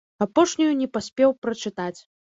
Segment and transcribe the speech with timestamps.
[0.25, 1.97] Апошнюю не паспеў прачытаць.